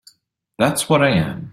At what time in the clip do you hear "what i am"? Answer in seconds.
0.89-1.47